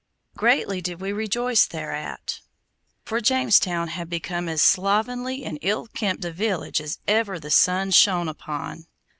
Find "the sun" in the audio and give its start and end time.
7.39-7.91